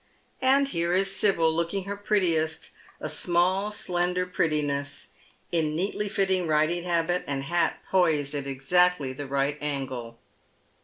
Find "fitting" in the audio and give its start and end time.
6.09-6.47